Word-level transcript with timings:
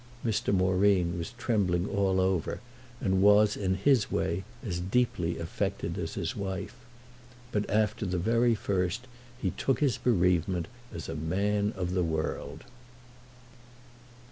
Mr. 0.25 0.51
Moreen 0.51 1.15
was 1.15 1.33
trembling 1.37 1.87
all 1.87 2.19
over 2.19 2.59
and 2.99 3.21
was 3.21 3.55
in 3.55 3.75
his 3.75 4.11
way 4.11 4.43
as 4.65 4.79
deeply 4.79 5.37
affected 5.37 5.95
as 5.99 6.15
his 6.15 6.35
wife. 6.35 6.73
But 7.51 7.69
after 7.69 8.07
the 8.07 8.17
very 8.17 8.55
first 8.55 9.05
he 9.39 9.51
took 9.51 9.79
his 9.79 9.99
bereavement 9.99 10.67
as 10.91 11.07
a 11.07 11.13
man 11.13 11.71
of 11.77 11.91
the 11.91 12.03
world. 12.03 12.63